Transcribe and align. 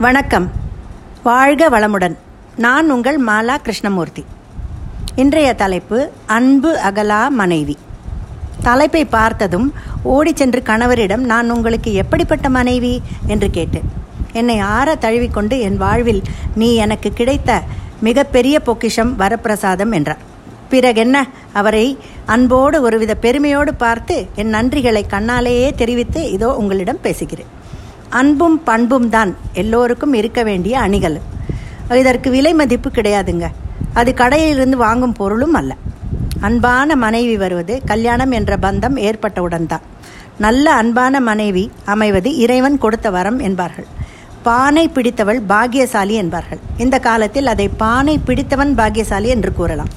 வணக்கம். 0.00 0.50
வாழ்க 1.22 1.70
வளமுடன். 1.70 2.16
நான் 2.56 2.90
உங்கள் 2.90 3.24
மாலா 3.24 3.56
கிருஷ்ணமூர்த்தி. 3.56 4.24
இன்றைய 5.14 5.54
தலைப்பு 5.54 6.10
அன்பு 6.26 6.76
அகலா 6.76 7.28
மனைவி. 7.28 7.78
தலைப்பை 8.62 9.04
பார்த்ததும் 9.04 9.74
ஓடி 10.02 10.32
சென்று 10.34 10.62
கணவரிடம் 10.66 11.16
நான் 11.16 11.50
உங்களுக்கு 11.50 11.92
எப்படிப்பட்ட 11.92 12.48
மனைவி? 12.48 13.02
என்று 13.26 13.50
கேட்டேன். 13.50 13.82
என்னை 14.32 14.58
ஆற 14.58 14.94
தழுவிக்கொண்டு 14.94 15.60
என் 15.60 15.76
வாழ்வில் 15.76 16.22
நீ 16.54 16.74
எனக்கு 16.74 17.12
கிடைத்த 17.12 17.62
மிகப்பெரிய 18.00 18.60
பொக்கிஷம் 18.60 19.18
வரப்பிரசாதம் 19.18 19.92
என்றார். 19.92 20.18
பிறகென்ன 20.70 21.28
அவரை 21.52 21.98
அன்போடு 22.26 22.82
ஒருவித 22.82 23.14
பெருமையோடு 23.14 23.74
பார்த்து 23.74 24.28
என் 24.34 24.54
நன்றிகளை 24.54 25.02
கண்ணாலேயே 25.10 25.74
தெரிவித்து 25.74 26.30
இதோ 26.30 26.56
உங்களிடம் 26.56 27.00
பேசுகிறேன். 27.00 27.58
அன்பும் 28.18 28.62
பண்பும் 28.64 29.08
தான் 29.08 29.36
எல்லோருக்கும் 29.52 30.12
இருக்க 30.12 30.42
வேண்டிய 30.42 30.80
அணிகள். 30.80 31.20
இதற்கு 32.00 32.30
விலை 32.30 32.52
மதிப்பு 32.54 32.90
கிடையாதுங்க. 32.90 33.46
அது 33.94 34.14
கடையிலிருந்து 34.16 34.76
வாங்கும் 34.86 35.12
பொருளும் 35.12 35.54
அல்ல. 35.54 35.76
அன்பான 36.40 36.96
மனைவி 36.96 37.36
வருவது 37.36 37.82
கல்யாணம் 37.84 38.30
என்ற 38.30 38.56
பந்தம் 38.56 38.96
ஏற்பட்டவுடன் 38.96 39.66
தான். 39.66 39.80
நல்ல 40.38 40.72
அன்பான 40.72 41.20
மனைவி 41.20 41.70
அமைவது 41.84 42.36
இறைவன் 42.36 42.78
கொடுத்த 42.78 43.10
வரம் 43.10 43.38
என்பார்கள். 43.38 43.88
பானை 44.42 44.88
பிடித்தவள் 44.88 45.40
பாக்கியசாலி 45.48 46.14
என்பார்கள். 46.14 46.60
இந்த 46.76 46.98
காலத்தில் 46.98 47.46
அதை 47.46 47.68
பானை 47.68 48.18
பிடித்தவன் 48.18 48.74
பாக்கியசாலி 48.74 49.28
என்று 49.28 49.52
கூறலாம். 49.52 49.88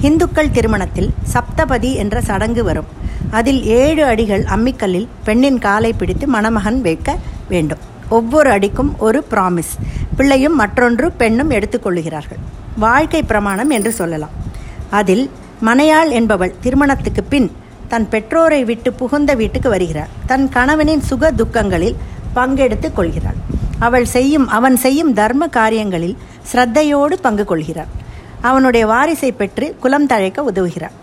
இந்துக்கள் 0.00 0.50
திருமணத்தில் 0.50 1.10
சப்தபதி 1.32 1.94
என்ற 1.94 2.20
சடங்கு 2.20 2.64
வரும். 2.64 2.86
அதில் 3.30 3.64
ஏழு 3.64 4.04
அடிகள் 4.04 4.42
அம்மிக்கல்லில் 4.42 5.08
பெண்ணின் 5.24 5.58
காலை 5.58 5.92
பிடித்து 5.92 6.26
மணமகன் 6.26 6.80
வைக்க 6.80 7.18
வேண்டும். 7.50 7.82
ஒவ்வொரு 8.18 8.48
அடிக்கும் 8.50 8.92
ஒரு 8.98 9.18
ப்ராமிஸ் 9.30 9.74
பிள்ளையும் 10.16 10.56
மற்றொன்று 10.56 11.06
பெண்ணும் 11.20 11.50
எடுத்துக்கொள்கிறார்கள் 11.50 12.40
வாழ்க்கை 12.76 13.22
பிரமாணம் 13.22 13.70
என்று 13.76 13.92
சொல்லலாம். 13.92 14.34
அதில் 14.90 15.24
மனையாள் 15.66 16.10
என்பவள் 16.18 16.58
திருமணத்துக்கு 16.60 17.22
பின் 17.32 17.48
தன் 17.88 18.08
பெற்றோரை 18.08 18.60
விட்டு 18.64 18.90
புகுந்த 18.92 19.34
வீட்டுக்கு 19.34 19.68
வருகிறாள். 19.68 20.10
தன் 20.26 20.48
கணவனின் 20.48 21.02
சுக 21.02 21.32
துக்கங்களில் 21.32 21.96
பங்கெடுத்துக் 22.34 22.96
கொள்கிறாள். 22.98 23.38
அவள் 23.78 24.06
செய்யும் 24.14 24.46
அவன் 24.58 24.76
செய்யும் 24.76 25.12
தர்ம 25.12 25.48
காரியங்களில் 25.48 26.16
ஸ்ரத்தையோடு 26.50 27.16
பங்கு 27.26 27.44
கொள்கிறாள். 27.44 27.90
அவனுடைய 28.40 28.84
வாரிசை 28.86 29.30
பெற்று 29.32 29.66
குலம் 29.80 30.06
தழைக்க 30.06 30.44
உதவுகிறாள். 30.52 30.96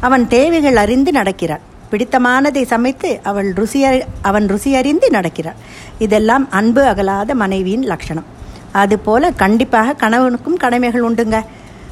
அவன் 0.00 0.24
தேவைகள் 0.28 0.76
அறிந்து 0.76 1.10
நடக்கிறாள். 1.10 1.64
பிடித்தமானதை 1.90 2.62
சமைத்து 2.72 3.10
அவள் 3.22 3.50
ருசியறி 3.52 4.00
அவன் 4.28 4.46
ருசியறிந்து 4.52 5.08
நடக்கிறாள். 5.10 5.58
இதெல்லாம் 5.98 6.46
அன்பு 6.50 6.82
அகலாத 6.92 7.34
மனைவியின் 7.34 7.84
லட்சணம். 7.90 8.28
அதுபோல 8.82 9.30
கண்டிப்பாக 9.42 9.96
கணவனுக்கும் 10.02 10.60
கடமைகள் 10.64 11.06
உண்டுங்க. 11.08 11.38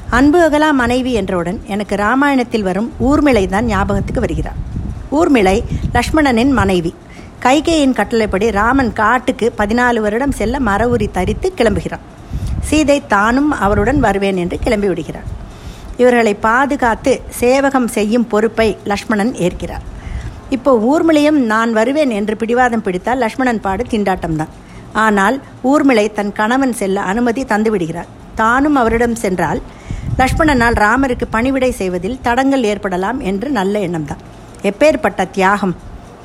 அன்பு 0.09 0.39
அகலா 0.47 0.69
மனைவி 0.81 1.11
என்றவுடன் 1.19 1.59
எனக்கு 1.65 1.95
ராமாயணத்தில் 1.95 2.67
வரும் 2.69 2.89
ஊர்மிளை 3.07 3.43
தான் 3.53 3.65
ஞாபகத்துக்கு 3.65 4.23
வருகிறார் 4.25 4.59
ஊர்மிளை 5.17 5.55
லக்ஷ்மணனின் 5.93 6.53
மனைவி. 6.59 6.91
கைகேயின் 7.45 7.95
கட்டளைப்படி 7.99 8.47
ராமன் 8.51 8.91
காட்டுக்கு 8.93 9.47
பதினாலு 9.57 9.99
வருடம் 9.99 10.35
செல்ல 10.39 10.59
மரவுரி 10.59 11.07
தரித்து 11.11 11.47
கிளம்புகிறான். 11.57 12.03
சீதை 12.69 12.97
தானும் 13.07 13.49
அவருடன் 13.65 13.99
வருவேன் 13.99 14.37
என்று 14.37 14.57
கிளம்பி 14.59 14.87
விடுகிறார் 14.87 15.27
இவர்களை 15.97 16.33
பாதுகாத்து 16.47 17.21
சேவகம் 17.41 17.87
செய்யும் 17.87 18.27
பொறுப்பை 18.27 18.77
லக்ஷ்மணன் 18.91 19.33
ஏற்கிறார். 19.45 19.85
இப்போ 20.49 20.71
ஊர்மிளையும் 20.91 21.39
நான் 21.51 21.71
வருவேன் 21.73 22.09
என்று 22.09 22.37
பிடிவாதம் 22.37 22.81
பிடித்தால் 22.81 23.17
லக்ஷ்மணன் 23.17 23.61
பாடு 23.61 23.83
திண்டாட்டம்தான். 23.83 24.51
ஆனால் 25.05 25.41
ஊர்மிளை 25.63 26.05
தன் 26.11 26.33
கணவன் 26.33 26.73
செல்ல 26.73 27.01
அனுமதி 27.11 27.43
தந்துவிடுகிறார். 27.43 28.09
தானும் 28.35 28.75
அவரிடம் 28.75 29.15
சென்றால் 29.15 29.61
லக்ஷ்மணனால் 30.17 30.75
ராமருக்கு 30.85 31.25
பணிவிடை 31.29 31.71
செய்வதில் 31.71 32.19
தடங்கள் 32.21 32.63
ஏற்படலாம் 32.63 33.19
என்று 33.19 33.49
நல்ல 33.49 33.79
எண்ணம்தான். 33.79 34.23
எப்பேற்பட்ட 34.69 35.29
தியாகம். 35.37 35.75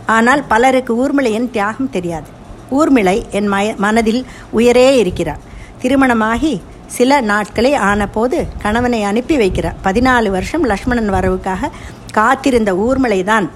ஆனால் 0.07 0.43
பலருக்கு 0.49 0.93
ஊர்மிளையின் 0.97 1.51
தியாகம் 1.51 1.91
தெரியாது. 1.91 2.29
ஊர்மிளை 2.71 3.17
என் 3.31 3.47
மய 3.47 3.75
மனதில் 3.77 4.23
உயரே 4.59 4.89
இருக்கிறார். 4.97 5.43
திருமணமாகி 5.83 6.53
சில 6.97 7.21
நாட்களே 7.21 7.75
ஆனபோது 7.91 8.39
கணவனை 8.63 9.03
அனுப்பி 9.03 9.37
வைக்கிறார். 9.37 9.79
பதினாலு 9.85 10.29
வருஷம் 10.29 10.65
லக்ஷ்மணன் 10.65 11.13
வரவுக்காக 11.13 11.71
காத்திருந்த 12.13 12.73
ஊர்மலை 12.75 13.25
தான் 13.25 13.51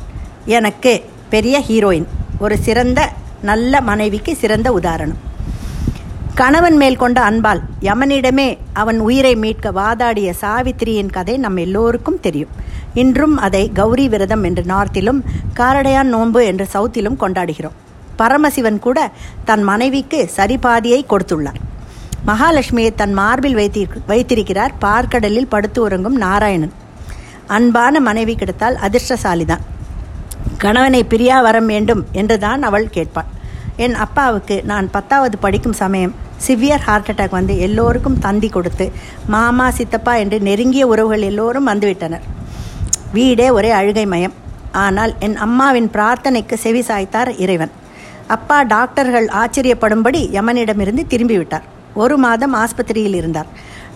எனக்கு 0.47 0.93
பெரிய 1.29 1.59
ஹீரோயின் 1.69 2.09
ஒரு 2.39 2.59
சிறந்த 2.59 3.01
நல்ல 3.43 3.81
மனைவிக்கு 3.81 4.37
சிறந்த 4.37 4.73
உதாரணம். 4.73 5.21
கணவன் 6.35 6.77
மேல் 6.77 6.97
கொண்ட 6.97 7.21
அன்பால் 7.21 7.61
யமனிடமே 7.81 8.59
அவன் 8.73 8.99
உயிரை 9.01 9.35
மீட்க 9.37 9.73
வாதாடிய 9.73 10.33
சாவித்திரியின் 10.41 11.11
கதை 11.11 11.37
நம் 11.37 11.57
எல்லோருக்கும் 11.57 12.21
தெரியும். 12.21 12.53
இன்றும் 12.95 13.37
அதை 13.37 13.71
கௌரி 13.73 14.09
விரதம் 14.09 14.45
என்று 14.45 14.63
நார்த்திலும் 14.63 15.21
காரடையான் 15.61 16.13
நோன்பு 16.15 16.45
என்று 16.45 16.67
சவுத்திலும் 16.73 17.21
கொண்டாடுகிறோம். 17.21 17.77
பரமசிவன் 18.17 18.79
கூட 18.79 19.11
தன் 19.45 19.63
மனைவிக்கு 19.63 20.31
சரிபாதியை 20.37 21.03
கொடுத்துள்ளார். 21.11 21.61
மகாலட்சுமியை 22.27 22.91
தன் 22.95 23.13
மார்பில் 23.13 23.57
வைத்தி 23.57 23.81
வைத்திருக்கிறார். 24.07 24.73
பார்க்கடலில் 24.81 25.49
படுத்து 25.49 25.79
உறங்கும் 25.83 26.17
நாராயணன். 26.17 26.75
அன்பான 27.47 28.01
மனைவி 28.01 28.35
கிடைத்தால் 28.35 28.77
அதிர்ஷ்டசாலிதான். 28.87 29.63
கணவனை 30.59 31.01
பிரியா 31.05 31.39
வரம் 31.41 31.67
வேண்டும் 31.67 32.03
என்றுதான் 32.13 32.63
அவள் 32.69 32.93
கேட்பாள். 32.97 33.31
என் 33.77 33.97
அப்பாவுக்கு 34.05 34.57
நான் 34.71 34.91
பத்தாவது 34.91 35.37
படிக்கும் 35.39 35.81
சமயம் 35.83 36.15
சிவியர் 36.47 36.85
ஹார்ட் 36.87 37.11
அட்டாக் 37.11 37.37
வந்து 37.39 37.55
எல்லோருக்கும் 37.59 38.19
தந்தி 38.19 38.49
கொடுத்து 38.49 38.87
மாமா 39.35 39.67
சித்தப்பா 39.71 40.15
என்று 40.23 40.39
நெருங்கிய 40.41 40.87
உறவுகள் 40.87 41.27
எல்லோரும் 41.31 41.69
வந்துவிட்டனர். 41.69 42.25
வீடே 43.13 43.51
ஒரே 43.51 43.71
அழுகை 43.71 44.07
மயம். 44.07 44.35
ஆனால் 44.87 45.13
என் 45.19 45.37
அம்மாவின் 45.37 45.91
பிரார்த்தனைக்கு 45.95 46.55
செவி 46.65 46.83
சாய்த்தார் 46.89 47.31
இறைவன். 47.45 47.73
அப்பா 48.27 48.59
டாக்டர்கள் 48.75 49.29
ஆச்சரியப்படும்படி 49.43 50.21
யமனிடமிருந்து 50.39 51.05
திரும்பிவிட்டார். 51.13 51.67
ஒரு 51.95 52.17
மாதம் 52.17 52.55
ஆஸ்பத்திரியில் 52.55 53.17
இருந்தார். 53.21 53.47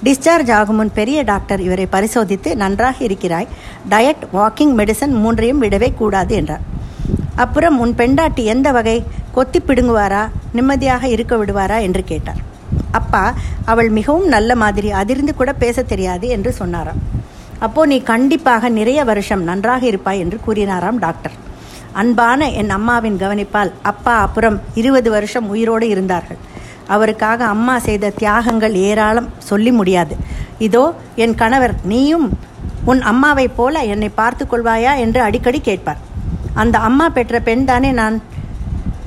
டிஸ்சார்ஜ் 0.04 0.52
ஆகும் 0.52 0.76
முன் 0.76 0.92
பெரிய 0.92 1.18
டாக்டர் 1.22 1.60
இவரை 1.60 1.86
பரிசோதித்து 1.86 2.56
நன்றாக 2.56 3.04
இருக்கிறாய். 3.04 3.48
டயட் 3.90 4.24
வாக்கிங் 4.32 4.74
மெடிசன் 4.80 5.14
மூன்றையும் 5.22 5.62
விடவே 5.62 5.94
கூடாது 5.94 6.34
என்றார். 6.34 6.64
அப்புறம் 7.34 7.78
உன் 7.78 7.94
பெண்டாட்டி 7.94 8.44
எந்த 8.44 8.72
வகை 8.72 8.98
கொத்தி 9.32 9.58
பிடுங்குவாரா 9.58 10.28
நிம்மதியாக 10.52 11.08
இருக்க 11.08 11.36
விடுவாரா 11.36 11.78
என்று 11.80 12.04
கேட்டார். 12.04 12.40
அப்பா 12.90 13.34
அவள் 13.64 13.90
மிகவும் 13.90 14.28
நல்ல 14.28 14.50
மாதிரி 14.54 14.90
அதிர்ந்து 14.90 15.34
கூட 15.34 15.52
பேச 15.52 15.82
தெரியாது 15.82 16.28
என்று 16.28 16.52
சொன்னாராம். 16.52 17.00
அப்போ 17.58 17.86
நீ 17.86 17.98
கண்டிப்பாக 18.12 18.68
நிறைய 18.68 19.04
வருஷம் 19.04 19.42
நன்றாக 19.42 19.86
இருப்பாய் 19.86 20.18
என்று 20.18 20.38
கூறினாராம் 20.46 20.98
டாக்டர். 20.98 21.32
அன்பான 21.92 22.48
என் 22.50 22.70
அம்மாவின் 22.70 23.20
கவனிப்பால் 23.20 23.72
அப்பா 23.82 24.14
அப்புறம் 24.20 24.60
இருபது 24.74 25.10
வருஷம் 25.10 25.48
உயிரோடு 25.48 25.88
இருந்தார்கள். 25.88 26.40
அவருக்காக 26.86 27.44
அம்மா 27.44 27.78
செய்த 27.78 28.12
தியாகங்கள் 28.18 28.74
ஏராளம் 28.88 29.28
சொல்லி 29.38 29.72
முடியாது. 29.72 30.16
இதோ 30.58 30.94
என் 31.14 31.34
கணவர் 31.34 31.74
நீயும் 31.84 32.38
உன் 32.84 33.02
அம்மாவைப் 33.02 33.56
போல 33.56 33.82
என்னை 33.82 34.08
பார்த்து 34.08 34.46
கொள்வாயா 34.50 34.92
என்று 34.96 35.20
அடிக்கடி 35.20 35.60
கேட்பார். 35.60 36.00
அந்த 36.54 36.78
அம்மா 36.78 37.08
பெற்ற 37.08 37.40
பெண் 37.40 37.64
தானே 37.64 37.92
நான். 37.92 38.22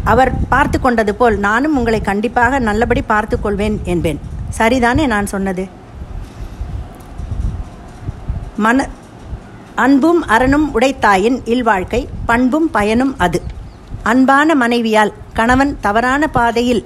அவர் 0.04 0.32
பார்த்து 0.50 0.80
கொண்டது 0.80 1.16
போல் 1.16 1.38
நானும் 1.40 1.78
உங்களை 1.78 2.02
கண்டிப்பாக 2.02 2.60
நல்லபடி 2.60 3.02
பார்த்து 3.02 3.42
கொள்வேன் 3.42 3.82
என்பேன். 3.84 4.20
சரிதானே 4.58 5.08
நான் 5.08 5.26
சொன்னது? 5.26 5.68
மன 8.56 8.88
அன்பும் 9.76 10.22
அரணும் 10.28 10.66
உடைத்தாயின் 10.74 11.38
இல்வாழ்க்கை 11.46 12.08
பண்பும் 12.26 12.70
பயனும் 12.72 13.16
அது. 13.18 13.42
அன்பான 14.04 14.56
மனைவியால் 14.56 15.14
கணவன் 15.34 15.78
தவறான 15.82 16.28
பாதையில் 16.28 16.86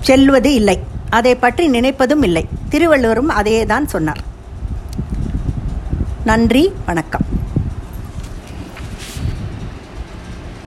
செல்வது 0.00 0.54
இல்லை. 0.54 0.78
அதை 1.10 1.34
பற்றி 1.34 1.68
நினைப்பதும் 1.68 2.22
இல்லை. 2.22 2.48
திருவள்ளுவரும் 2.68 3.28
அதையே 3.28 3.66
தான் 3.66 3.88
சொன்னார். 3.88 4.22
நன்றி 6.24 6.72
வணக்கம். 6.86 7.26